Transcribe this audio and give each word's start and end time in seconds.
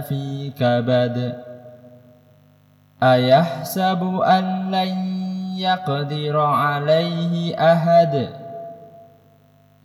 في 0.00 0.50
كبد. 0.50 1.42
أيحسب 3.02 4.20
أن 4.26 4.70
لن 4.70 5.14
يقدر 5.58 6.40
عليه 6.40 7.54
أحد؟ 7.72 8.28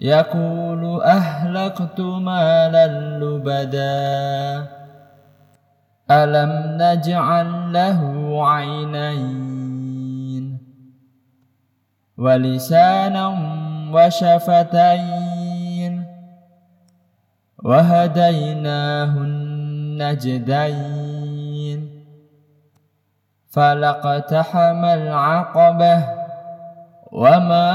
يقول 0.02 1.02
أهلكت 1.02 2.00
مالا 2.00 2.88
لبدا. 3.20 4.68
ألم 6.12 6.78
نجعل 6.82 7.74
له 7.74 8.00
عينين؟ 8.48 9.50
ولسانا 12.18 13.28
وشفتين. 13.94 15.29
وهديناه 17.64 19.04
النجدين 19.06 20.70
فلقتحم 23.50 24.86
العقبة 24.86 26.04
وما 27.12 27.72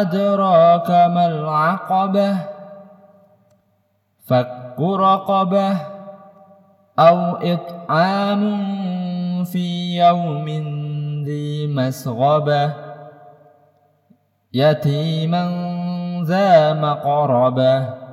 أدراك 0.00 0.90
ما 0.90 1.26
العقبة. 1.26 2.36
فك 4.26 4.80
رقبة 4.80 5.76
أو 6.98 7.36
إطعام 7.36 8.42
في 9.44 9.96
يوم 9.96 10.48
ذي 11.24 11.66
مسغبة. 11.66 12.72
يتيما 14.54 15.44
ذا 16.24 16.72
مقربة. 16.72 18.07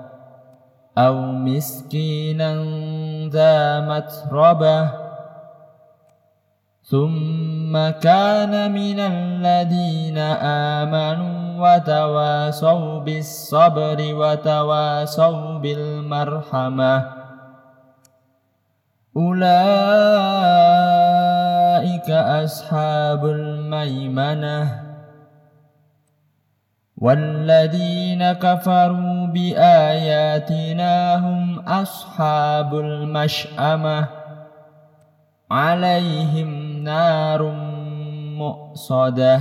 أو 0.99 1.17
مسكينا 1.33 2.53
ذا 3.29 3.81
متربة 3.81 4.91
ثم 6.91 7.73
كان 8.03 8.73
من 8.73 8.99
الذين 9.01 10.19
آمنوا 10.79 11.41
وتواصوا 11.63 13.01
بالصبر 13.01 13.99
وتواصوا 14.15 15.59
بالمرحمة 15.59 17.21
أولئك 19.17 19.61
أصحاب 22.11 23.25
الميمنة 23.27 24.91
والذين 27.01 28.33
كفروا 28.33 29.04
بآياتنا 29.36 31.16
هم 31.16 31.60
أصحاب 31.60 32.76
المشأمة. 32.76 34.08
عليهم 35.52 36.84
نار 36.84 37.42
مؤصدة. 38.38 39.40